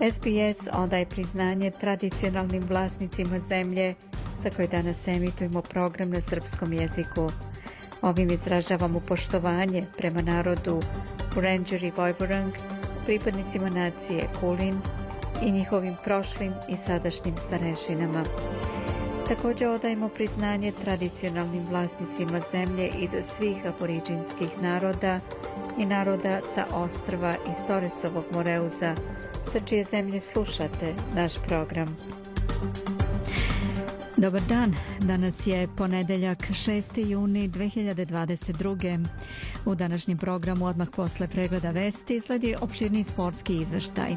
[0.00, 3.94] SBS odaje priznanje tradicionalnim vlasnicima zemlje
[4.38, 7.30] za koje danas emitujemo program na srpskom jeziku.
[8.02, 10.82] Ovim izražavamo poštovanje prema narodu
[11.36, 12.52] Ranger i Vojvorang,
[13.06, 14.80] pripadnicima nacije Kulin
[15.42, 18.24] i njihovim prošlim i sadašnjim starešinama.
[19.30, 25.20] Također odajemo priznanje tradicionalnim vlasnicima zemlje iz svih aboriđinskih naroda
[25.78, 28.94] i naroda sa ostrva iz Torisovog Moreuza,
[29.52, 31.96] sa čije zemlje slušate naš program.
[34.20, 37.06] Dobar dan, danas je ponedeljak 6.
[37.06, 39.06] juni 2022.
[39.66, 44.14] U današnjem programu odmah posle pregleda vesti sledi opširni sportski izveštaj.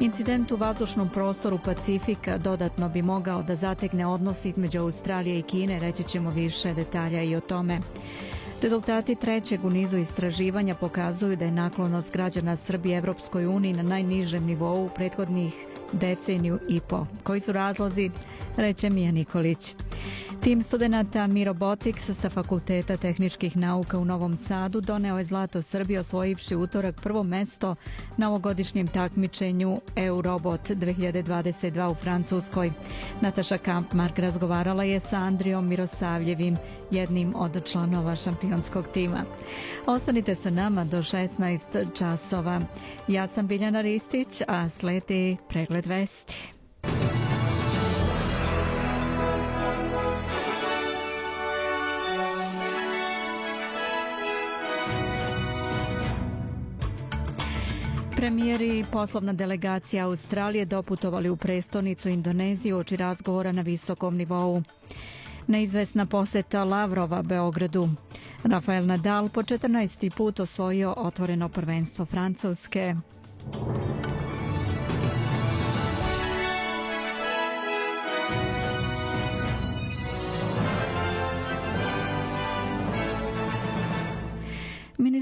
[0.00, 5.80] Incident u vazdušnom prostoru Pacifika dodatno bi mogao da zategne odnos između Australije i Kine,
[5.80, 7.80] reći ćemo više detalja i o tome.
[8.62, 14.44] Rezultati trećeg u nizu istraživanja pokazuju da je naklonost građana Srbije Evropskoj uniji na najnižem
[14.44, 15.54] nivou u prethodnih
[15.92, 17.06] deceniju i po.
[17.22, 18.10] Koji su razlozi?
[18.56, 19.74] Reće Mija Nikolić.
[20.46, 26.56] Tim studenta Mirobotics sa Fakulteta tehničkih nauka u Novom Sadu doneo je Zlato Srbije osvojivši
[26.56, 27.74] utorak prvo mesto
[28.16, 32.72] na ovogodišnjem takmičenju Eurobot 2022 u Francuskoj.
[33.20, 36.56] Nataša Kampmark razgovarala je sa Andrijom Mirosavljevim,
[36.90, 39.24] jednim od članova šampionskog tima.
[39.86, 42.60] Ostanite sa nama do 16 časova.
[43.08, 46.55] Ja sam Biljana Ristić, a sledi pregled vesti.
[58.26, 64.62] Premijeri i poslovna delegacija Australije doputovali u prestonicu Indoneziju oči razgovora na visokom nivou.
[65.46, 67.88] Neizvesna poseta Lavrova Beogradu.
[68.44, 70.10] Rafael Nadal po 14.
[70.16, 72.94] put osvojio otvoreno prvenstvo Francuske.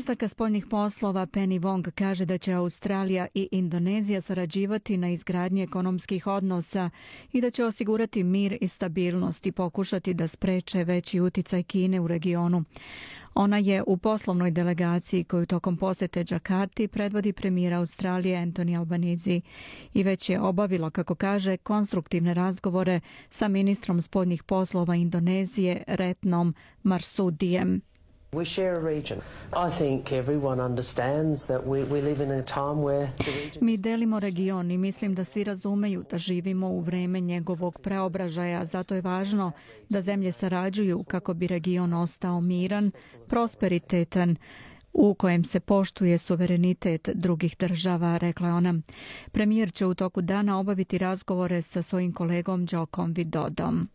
[0.04, 6.26] Ministarka spoljnih poslova Penny Wong kaže da će Australija i Indonezija sarađivati na izgradnji ekonomskih
[6.26, 6.90] odnosa
[7.32, 12.06] i da će osigurati mir i stabilnost i pokušati da spreče veći uticaj Kine u
[12.06, 12.64] regionu.
[13.34, 19.40] Ona je u poslovnoj delegaciji koju tokom posete Džakarti predvodi premijer Australije Anthony Albanizi
[19.94, 27.93] i već je obavilo, kako kaže, konstruktivne razgovore sa ministrom spoljnih poslova Indonezije Retnom Marsudijem.
[28.34, 29.18] We share a region.
[29.52, 33.08] I think everyone understands that we, we live in a time where.
[33.60, 38.94] Mi delimo region i mislim da svi razumeju da živimo u vreme njegovog preobražaja, zato
[38.94, 39.52] je važno
[39.88, 42.90] da zemlje sarađuju kako bi region ostao miran,
[43.28, 44.36] prosperitetan,
[44.92, 48.74] u kojem se poštuje suverenitet drugih država, rekla ona.
[49.32, 53.88] Premijer će u toku dana obaviti razgovore sa svojim kolegom Jokom Vidodom.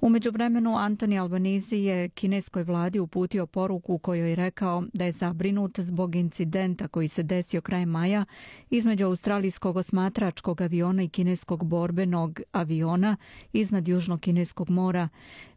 [0.00, 5.80] Umeđu vremenu, Antoni Albanizi je kineskoj vladi uputio poruku kojoj je rekao da je zabrinut
[5.80, 8.24] zbog incidenta koji se desio kraj maja
[8.70, 13.16] između australijskog osmatračkog aviona i kineskog borbenog aviona
[13.52, 15.08] iznad Južno-Kineskog mora.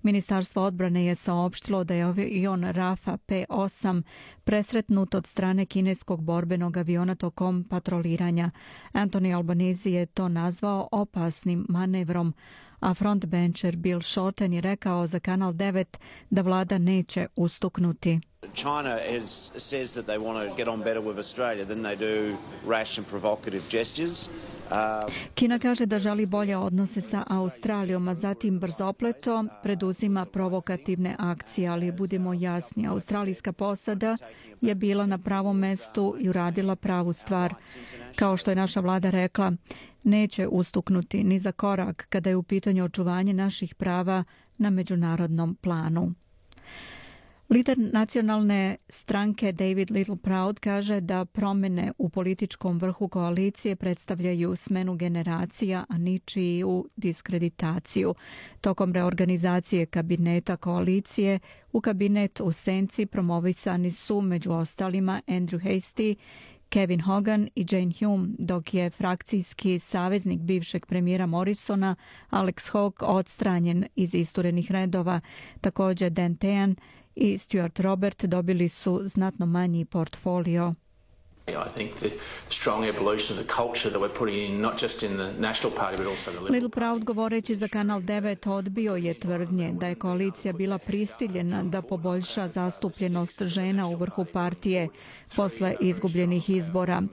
[0.02, 4.02] Ministarstvo odbrane je saopštilo da je avion Rafa P-8
[4.44, 8.52] presretnut od strane kineskog borbenog aviona tokom patroliranja.
[8.92, 12.34] Antoni Albanizi je to nazvao opasnim manevrom
[12.80, 15.86] a frontbencher Bill Shorten je rekao za Kanal 9
[16.30, 18.20] da vlada neće ustuknuti.
[18.54, 22.38] China has, says that they want to get on better with Australia than they do
[22.68, 24.30] rash and provocative gestures.
[24.72, 31.70] Uh, Kina kaže da želi bolje odnose sa Australijom, a zatim brzopleto preduzima provokativne akcije,
[31.70, 34.18] ali budemo jasni, australijska posada
[34.62, 37.54] je bila na pravom mestu i uradila pravu stvar.
[38.16, 39.52] Kao što je naša vlada rekla,
[40.04, 44.24] neće ustuknuti ni za korak kada je u pitanju očuvanje naših prava
[44.58, 46.14] na međunarodnom planu.
[47.50, 54.96] Lider nacionalne stranke David Little Proud kaže da promene u političkom vrhu koalicije predstavljaju smenu
[54.96, 58.16] generacija, a ničiju diskreditaciju.
[58.62, 61.40] Tokom reorganizacije kabineta koalicije
[61.72, 66.16] u kabinet u Senci promovisani su među ostalima Andrew Hastie,
[66.70, 71.96] Kevin Hogan i Jane Hume, dok je frakcijski saveznik bivšeg premijera Morrisona
[72.30, 75.22] Alex Hawke odstranjen iz isturenih redova.
[75.62, 76.76] Također Dan Tehan
[77.16, 80.74] i Stuart Robert dobili su znatno manji portfolio.
[81.48, 82.10] I think the
[82.50, 85.98] strong evolution of the culture that we're putting in not just in the National Party
[85.98, 90.54] but also the Little Proud govoreći za Kanal 9 odbio je tvrdnje da je koalicija
[90.54, 94.90] bila prisiljena da poboljša zastupljenost žena u vrhu partije
[95.36, 97.04] posle izgubljenih izbora.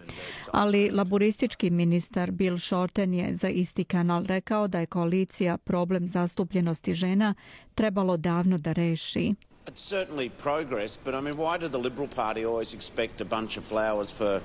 [0.50, 6.94] Ali laboristički ministar Bill Shorten je za isti kanal rekao da je koalicija problem zastupljenosti
[6.94, 7.34] žena
[7.74, 9.34] trebalo davno da reši.
[9.66, 13.58] It's certainly progress, but I mean, why do the Liberal Party always expect a bunch
[13.58, 14.40] of flowers for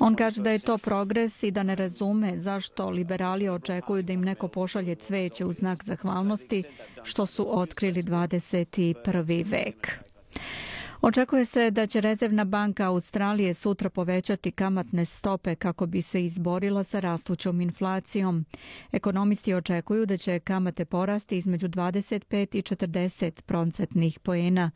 [0.00, 4.20] On kaže da je to progres i da ne razume zašto liberali očekuju da im
[4.20, 6.62] neko pošalje cveće u znak zahvalnosti
[7.02, 9.50] što su otkrili 21.
[9.50, 9.98] vek.
[11.00, 16.84] Očekuje se da će Rezervna banka Australije sutra povećati kamatne stope kako bi se izborila
[16.84, 18.44] sa rastućom inflacijom.
[18.92, 24.70] Ekonomisti očekuju da će kamate porasti između 25 i 40 procentnih poena.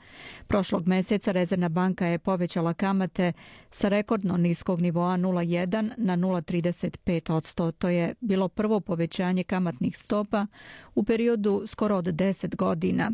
[0.46, 3.32] Prošlog meseca Rezervna banka je povećala kamate
[3.70, 7.72] sa rekordno niskog nivoa 0,1 na 0,35 odsto.
[7.72, 10.46] To je bilo prvo povećanje kamatnih stopa
[10.94, 13.12] u periodu skoro od 10 godina.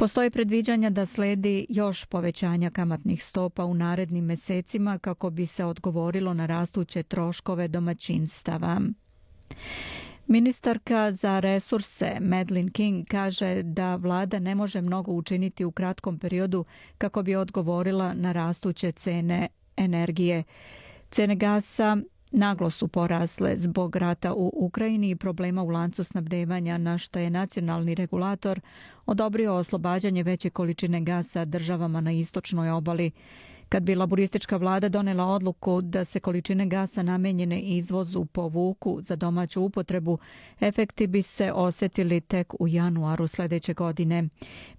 [0.00, 6.34] Postoje predviđanja da sledi još povećanja kamatnih stopa u narednim mesecima kako bi se odgovorilo
[6.34, 8.80] na rastuće troškove domaćinstava.
[10.26, 16.64] Ministarka za resurse Madeline King kaže da vlada ne može mnogo učiniti u kratkom periodu
[16.98, 20.42] kako bi odgovorila na rastuće cene energije.
[21.10, 21.96] Cene gasa
[22.30, 27.30] naglo su porasle zbog rata u Ukrajini i problema u lancu snabdevanja na što je
[27.30, 28.60] nacionalni regulator
[29.06, 33.10] odobrio oslobađanje veće količine gasa državama na istočnoj obali.
[33.68, 39.62] Kad bi laboristička vlada donela odluku da se količine gasa namenjene izvozu povuku za domaću
[39.62, 40.18] upotrebu,
[40.60, 44.28] efekti bi se osjetili tek u januaru sljedeće godine.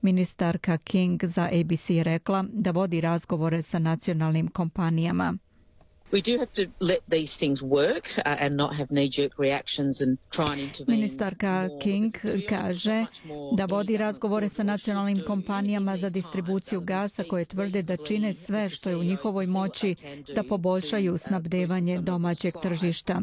[0.02, 5.38] Ministarka King za ABC je rekla da vodi razgovore sa nacionalnim kompanijama.
[10.88, 12.14] Ministarka King
[12.50, 13.06] kaže
[13.58, 18.90] da vodi razgovore sa nacionalnim kompanijama za distribuciju gasa koje tvrde da čine sve što
[18.90, 19.96] je u njihovoj moći
[20.36, 23.22] da poboljšaju snabdevanje domaćeg tržišta.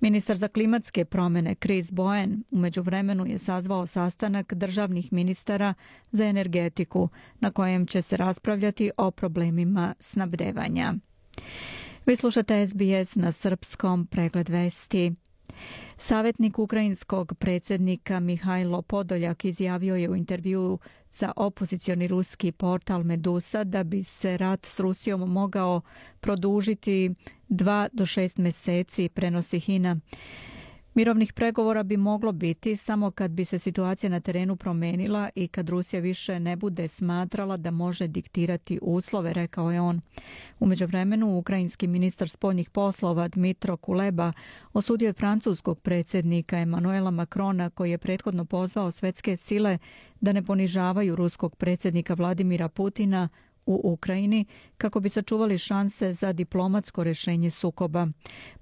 [0.00, 5.74] Ministar za klimatske promene Chris Bowen umeđu vremenu je sazvao sastanak državnih ministara
[6.10, 7.08] za energetiku
[7.40, 10.94] na kojem će se raspravljati o problemima snabdevanja.
[12.06, 15.12] Vi slušate SBS na srpskom pregled vesti.
[15.96, 20.78] Savjetnik ukrajinskog predsjednika Mihajlo Podoljak izjavio je u intervju
[21.10, 25.80] za opozicioni ruski portal Medusa da bi se rat s Rusijom mogao
[26.20, 27.14] produžiti
[27.48, 29.96] dva do šest meseci, prenosi Hina.
[30.94, 35.68] Mirovnih pregovora bi moglo biti samo kad bi se situacija na terenu promenila i kad
[35.68, 40.00] Rusija više ne bude smatrala da može diktirati uslove, rekao je on.
[40.58, 44.32] Umeđu vremenu, ukrajinski ministar spodnjih poslova Dmitro Kuleba
[44.72, 49.78] osudio je francuskog predsjednika Emanuela Makrona koji je prethodno pozvao svetske sile
[50.20, 53.28] da ne ponižavaju ruskog predsjednika Vladimira Putina
[53.66, 54.44] u Ukrajini
[54.78, 58.06] kako bi sačuvali šanse za diplomatsko rešenje sukoba.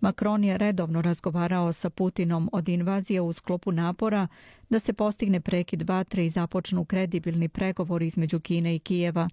[0.01, 4.29] Macron je redovno razgovarao sa Putinom od invazije u sklopu napora
[4.71, 9.29] da se postigne prekid vatre i započnu kredibilni pregovori između Kine i Kijeva.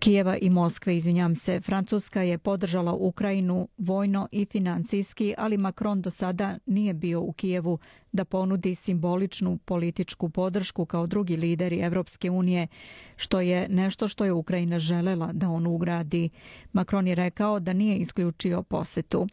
[0.00, 1.60] Kijeva i Moskve, izvinjam se.
[1.60, 7.78] Francuska je podržala Ukrajinu vojno i financijski, ali Macron do sada nije bio u Kijevu
[8.12, 12.66] da ponudi simboličnu političku podršku kao drugi lideri Evropske unije,
[13.16, 16.30] što je nešto što je Ukrajina želela da on ugradi.
[16.72, 19.26] Macron je rekao da nije isključio posetu.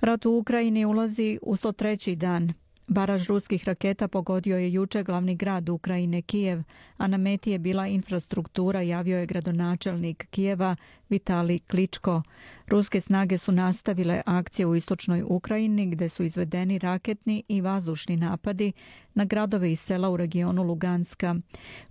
[0.00, 2.14] Rat u Ukrajini ulazi u 103.
[2.14, 2.52] dan.
[2.88, 6.62] Baraž ruskih raketa pogodio je juče glavni grad Ukrajine Kijev,
[6.96, 10.76] a na meti je bila infrastruktura, javio je gradonačelnik Kijeva
[11.08, 12.22] Vitali Kličko.
[12.66, 18.72] Ruske snage su nastavile akcije u istočnoj Ukrajini gde su izvedeni raketni i vazdušni napadi
[19.14, 21.36] na gradove i sela u regionu Luganska.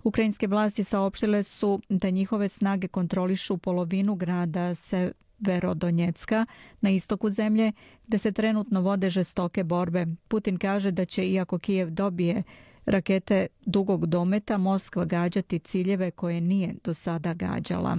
[0.04, 6.46] Ukrajinske vlasti saopštile su da njihove snage kontrolišu polovinu grada se Verodonjecka
[6.80, 7.72] na istoku zemlje,
[8.06, 10.06] gde se trenutno vode žestoke borbe.
[10.28, 12.42] Putin kaže da će, iako Kijev dobije
[12.86, 17.96] rakete dugog dometa, Moskva gađati ciljeve koje nije do sada gađala.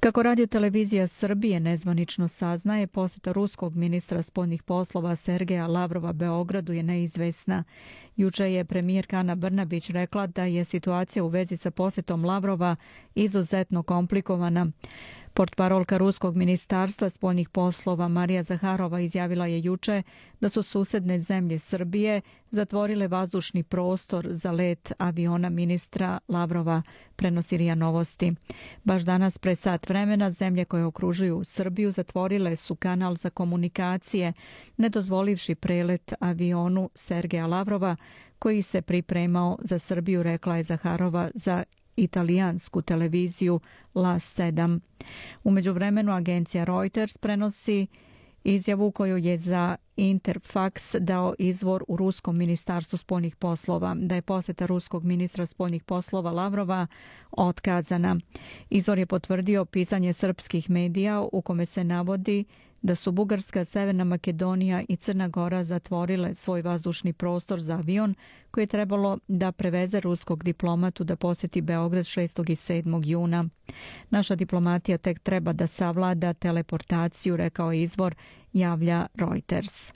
[0.00, 6.82] Kako radio televizija Srbije nezvanično saznaje, posjeta ruskog ministra spoljnih poslova Sergeja Lavrova Beogradu je
[6.82, 7.64] neizvesna.
[8.16, 12.76] Juče je premijer Kana Brnabić rekla da je situacija u vezi sa posjetom Lavrova
[13.14, 14.66] izuzetno komplikovana.
[15.38, 20.02] Portparolka Ruskog ministarstva spoljnih poslova Marija Zaharova izjavila je juče
[20.40, 26.82] da su susedne zemlje Srbije zatvorile vazdušni prostor za let aviona ministra Lavrova,
[27.16, 28.32] prenosi Rija Novosti.
[28.84, 34.32] Baš danas pre sat vremena zemlje koje okružuju Srbiju zatvorile su kanal za komunikacije,
[34.76, 37.96] ne dozvolivši prelet avionu Sergeja Lavrova,
[38.38, 41.64] koji se pripremao za Srbiju, rekla je Zaharova za
[41.98, 43.60] italijansku televiziju
[43.94, 44.80] La 7.
[45.44, 47.86] Umeđu vremenu agencija Reuters prenosi
[48.44, 54.66] izjavu koju je za Interfax dao izvor u Ruskom ministarstvu spoljnih poslova, da je poseta
[54.66, 56.86] ruskog ministra spoljnih poslova Lavrova
[57.30, 58.16] otkazana.
[58.70, 62.44] Izvor je potvrdio pisanje srpskih medija u kome se navodi
[62.82, 68.14] da su Bugarska, Severna Makedonija i Crna Gora zatvorile svoj vazdušni prostor za avion
[68.50, 72.50] koji je trebalo da preveze ruskog diplomatu da poseti Beograd 6.
[72.50, 73.06] i 7.
[73.06, 73.44] juna.
[74.10, 78.14] Naša diplomatija tek treba da savlada teleportaciju, rekao je izvor,
[78.52, 79.92] javlja Reuters.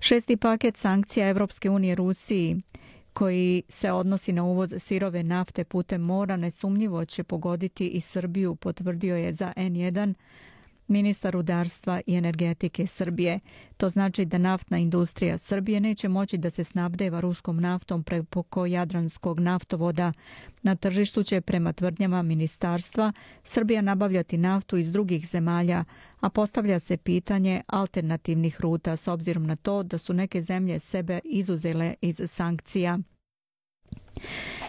[0.00, 2.62] Šesti paket sankcija Evropske unije Rusiji
[3.12, 9.16] koji se odnosi na uvoz sirove nafte putem mora nesumnjivo će pogoditi i Srbiju, potvrdio
[9.16, 10.14] je za N1
[10.88, 13.40] ministar rudarstva i energetike Srbije.
[13.76, 19.40] To znači da naftna industrija Srbije neće moći da se snabdeva ruskom naftom preko Jadranskog
[19.40, 20.12] naftovoda.
[20.62, 23.12] Na tržištu će prema tvrdnjama ministarstva
[23.44, 25.84] Srbija nabavljati naftu iz drugih zemalja,
[26.20, 31.20] a postavlja se pitanje alternativnih ruta s obzirom na to da su neke zemlje sebe
[31.24, 32.98] izuzele iz sankcija.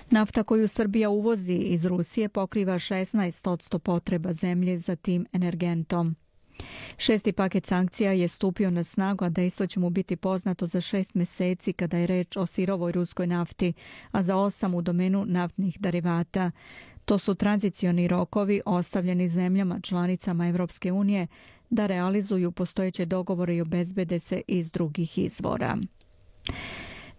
[0.09, 6.15] Nafta koju Srbija uvozi iz Rusije pokriva 16% potreba zemlje za tim energentom.
[6.97, 11.13] Šesti paket sankcija je stupio na snagu, a dejstvo će mu biti poznato za šest
[11.13, 13.73] meseci kada je reč o sirovoj ruskoj nafti,
[14.11, 16.51] a za osam u domenu naftnih derivata.
[17.05, 21.27] To su tranzicioni rokovi ostavljeni zemljama članicama Evropske unije
[21.69, 25.77] da realizuju postojeće dogovore i obezbede se iz drugih izvora.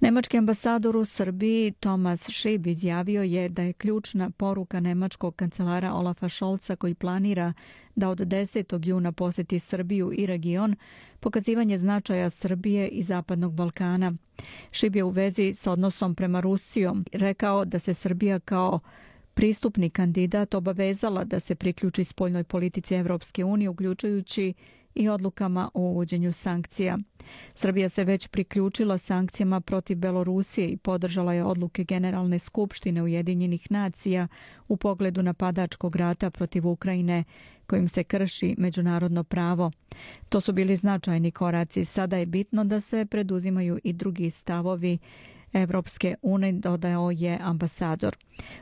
[0.00, 6.28] Nemački ambasador u Srbiji Tomas Šib izjavio je da je ključna poruka nemačkog kancelara Olafa
[6.28, 7.52] Šolca koji planira
[7.94, 8.86] da od 10.
[8.86, 10.76] juna poseti Srbiju i region
[11.20, 14.12] pokazivanje značaja Srbije i Zapadnog Balkana.
[14.70, 18.80] Šib je u vezi s odnosom prema Rusijom rekao da se Srbija kao
[19.34, 24.54] pristupni kandidat obavezala da se priključi spoljnoj politici Evropske unije, uključujući
[24.96, 26.98] i odlukama o uvođenju sankcija.
[27.54, 34.28] Srbija se već priključila sankcijama protiv Belorusije i podržala je odluke Generalne skupštine Ujedinjenih nacija
[34.68, 37.24] u pogledu napadačkog rata protiv Ukrajine
[37.66, 39.70] kojim se krši međunarodno pravo.
[40.28, 41.84] To su bili značajni koraci.
[41.84, 44.98] Sada je bitno da se preduzimaju i drugi stavovi
[45.52, 48.16] Evropske unije, dodao je ambasador.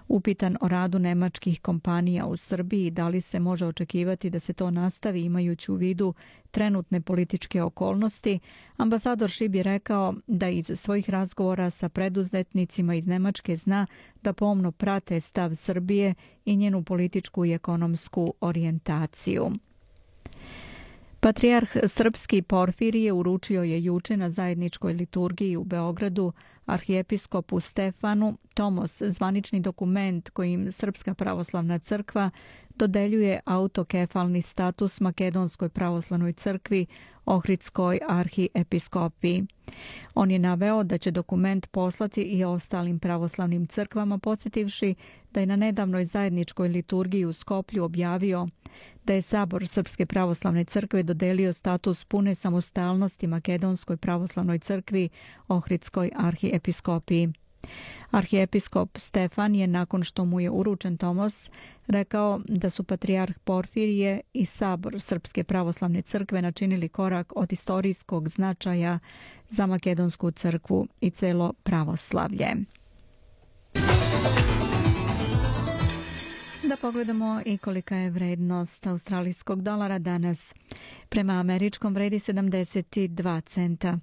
[0.09, 4.71] Upitan o radu nemačkih kompanija u Srbiji, da li se može očekivati da se to
[4.71, 6.15] nastavi imajući u vidu
[6.51, 8.39] trenutne političke okolnosti,
[8.77, 13.87] ambasador Šib je rekao da iz svojih razgovora sa preduzetnicima iz Nemačke zna
[14.23, 16.15] da pomno prate stav Srbije
[16.45, 19.51] i njenu političku i ekonomsku orijentaciju.
[21.25, 26.33] Patrijarh Srpski Porfirije uručio je juče na zajedničkoj liturgiji u Beogradu
[26.67, 29.03] arhijepiskopu Stefanu Tomos.
[29.03, 32.31] Zvanični dokument kojim Srpska pravoslavna crkva
[32.75, 36.87] dodeljuje autokefalni status Makedonskoj pravoslavnoj crkvi
[37.27, 39.47] Ohridskoj arhiepiskopiji.
[40.15, 44.95] On je naveo da će dokument poslati i ostalim pravoslavnim crkvama, podsjetivši
[45.31, 48.49] da je na nedavnoj zajedničkoj liturgiji u Skoplju objavio
[49.05, 55.09] da je Sabor Srpske pravoslavne crkve dodelio status pune samostalnosti Makedonskoj pravoslavnoj crkvi
[55.49, 57.33] Ohridskoj arhiepiskopiji.
[58.11, 61.51] Arhijepiskop Stefan je, nakon što mu je uručen Tomos,
[61.87, 68.99] rekao da su patrijarh Porfirije i Sabor Srpske pravoslavne crkve načinili korak od istorijskog značaja
[69.49, 72.55] za Makedonsku crkvu i celo pravoslavlje.
[76.69, 80.55] Da pogledamo i kolika je vrednost australijskog dolara danas.
[81.09, 83.99] Prema američkom vredi 72 centa.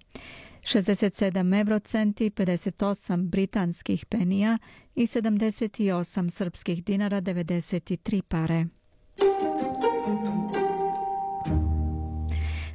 [0.63, 4.57] 67 eurocenti, 58 britanskih penija
[4.95, 8.65] i 78 srpskih dinara 93 pare.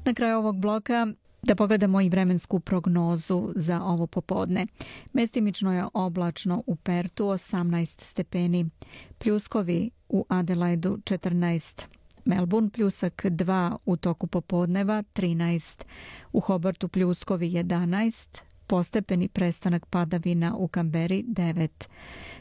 [0.04, 1.06] Na kraju ovog bloka
[1.42, 4.66] da pogledamo i vremensku prognozu za ovo popodne.
[5.12, 8.70] Mestimično je oblačno u Pertu 18 stepeni,
[9.18, 11.95] pljuskovi u Adelaidu 14
[12.26, 15.84] Melbourne pljusak 2 u toku popodneva 13,
[16.32, 21.68] u Hobartu pljuskovi 11, postepeni prestanak padavina u Kamberi 9.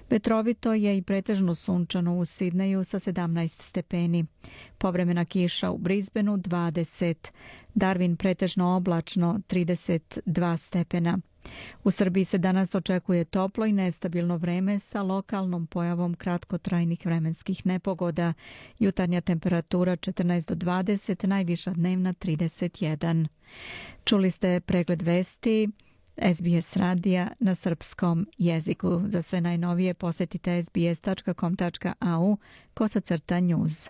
[0.10, 4.26] Vetrovito je i pretežno sunčano u Sidneju sa 17 stepeni.
[4.78, 7.32] Povremena kiša u Brisbaneu 20.
[7.76, 11.20] Darwin pretežno oblačno 32 stepena.
[11.84, 18.34] U Srbiji se danas očekuje toplo i nestabilno vreme sa lokalnom pojavom kratkotrajnih vremenskih nepogoda.
[18.80, 23.28] Jutarnja temperatura 14 do 20, najviša dnevna 31.
[24.04, 25.70] Čuli ste pregled vesti
[26.34, 29.02] SBS radija na srpskom jeziku.
[29.08, 32.38] Za sve najnovije posetite sbs.com.au
[32.74, 33.90] kosacrta news.